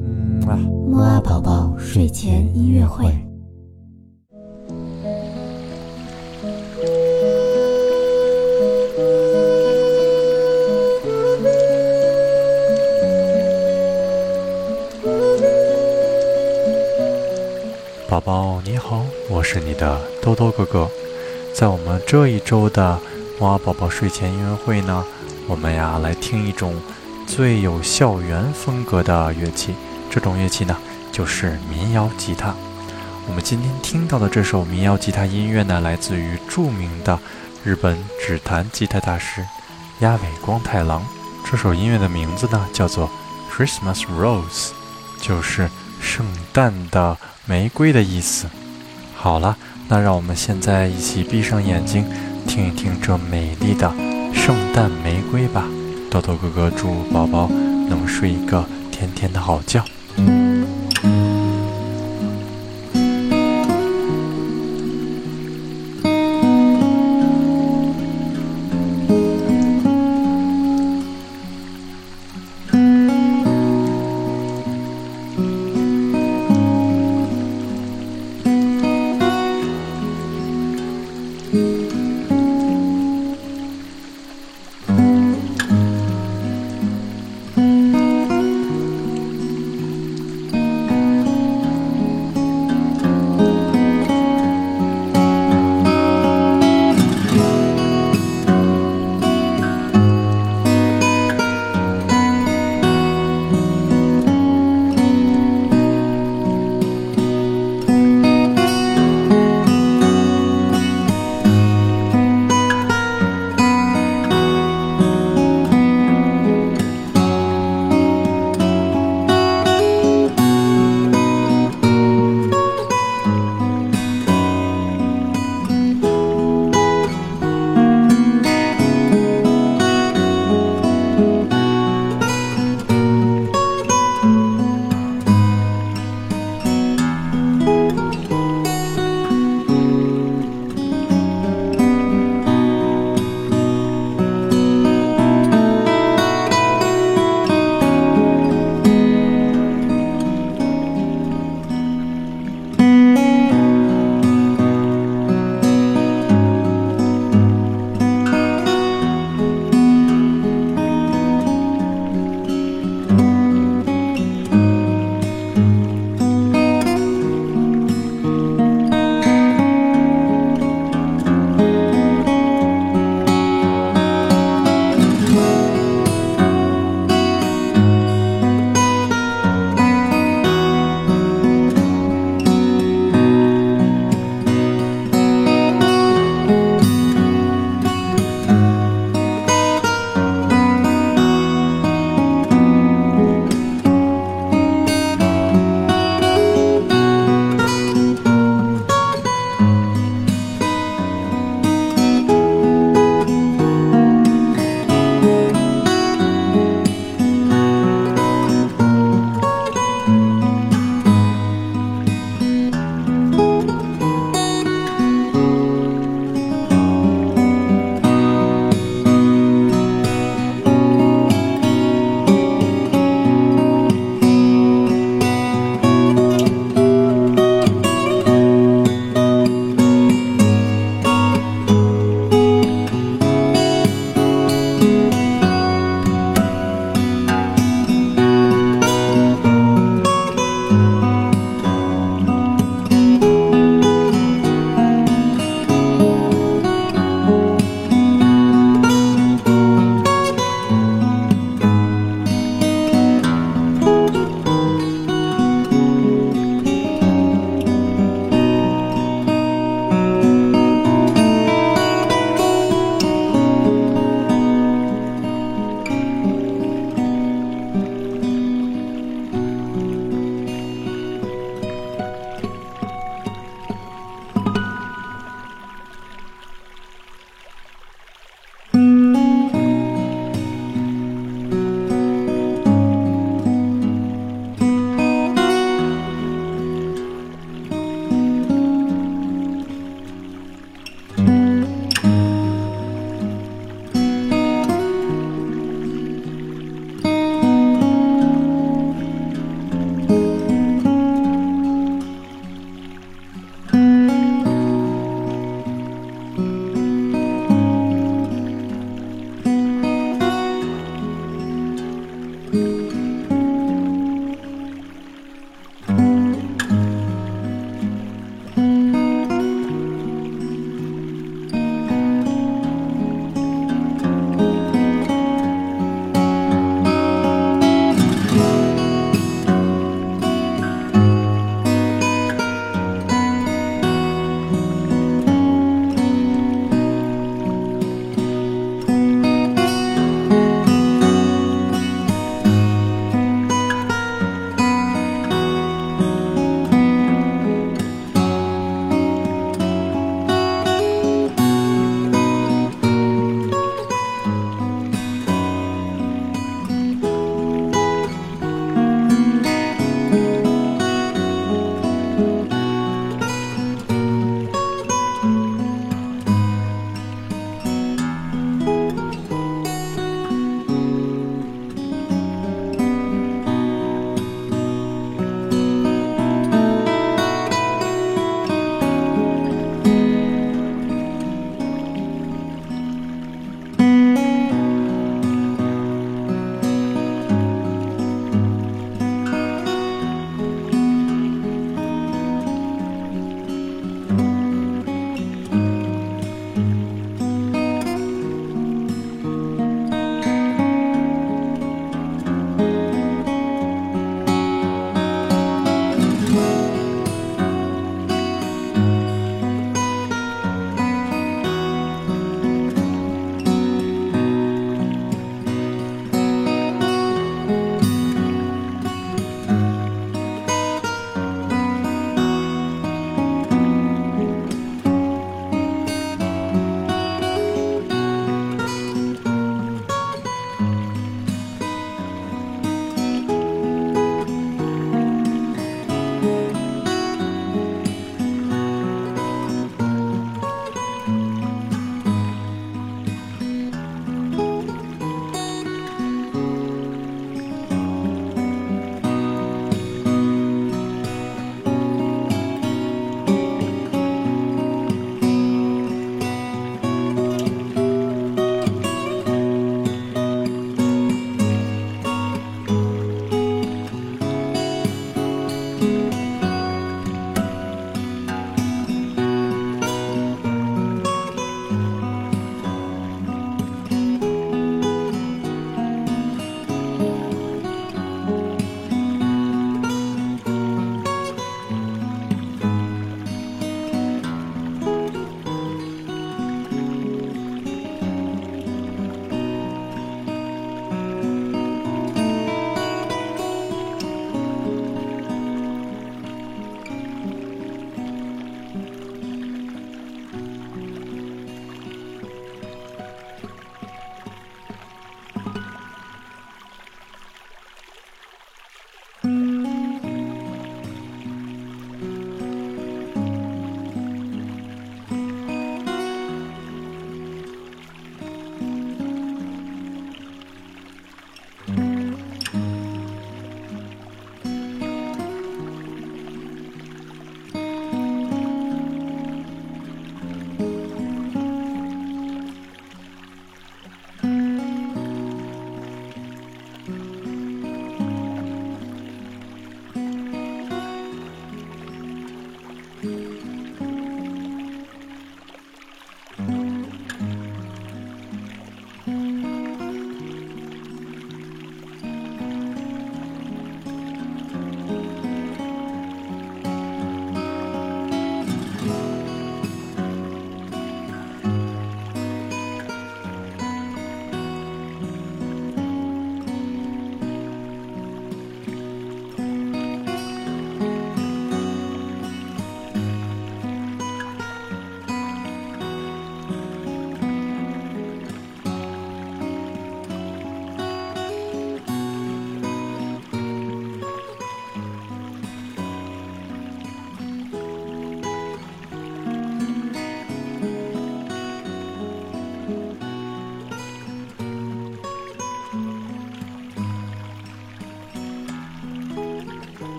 [0.00, 3.12] 嗯啊，木啊宝宝睡前音乐会。
[18.08, 20.88] 宝宝你好，我是你的兜兜哥哥。
[21.52, 22.98] 在我们这一周的
[23.38, 25.04] 木啊宝宝睡前音乐会呢，
[25.48, 26.74] 我们呀来听一种
[27.26, 29.74] 最有校园风格的乐器。
[30.10, 30.76] 这种乐器呢，
[31.12, 32.54] 就是民谣吉他。
[33.28, 37.18] 我们今天听到的这首民谣吉他音乐呢，来自于著名的
[37.62, 39.44] 日本指弹吉他大师
[40.00, 41.04] 鸭尾光太郎。
[41.50, 43.10] 这首音乐的名字呢，叫做
[43.52, 44.70] 《Christmas Rose》，
[45.20, 45.68] 就是
[46.00, 47.16] 圣诞的
[47.46, 48.46] 玫瑰的意思。
[49.14, 49.56] 好了，
[49.88, 52.06] 那让我们现在一起闭上眼睛，
[52.46, 53.92] 听一听这美丽的
[54.34, 55.64] 圣诞玫瑰吧。
[56.10, 57.48] 豆豆哥哥祝宝宝
[57.88, 59.82] 能睡一个甜甜的好觉。